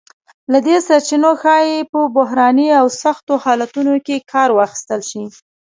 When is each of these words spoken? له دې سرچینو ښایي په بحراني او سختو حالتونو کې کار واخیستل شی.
له 0.51 0.59
دې 0.67 0.77
سرچینو 0.87 1.31
ښایي 1.41 1.77
په 1.91 1.99
بحراني 2.15 2.67
او 2.79 2.85
سختو 3.01 3.33
حالتونو 3.43 3.93
کې 4.05 4.25
کار 4.31 4.49
واخیستل 4.53 5.01
شی. 5.09 5.23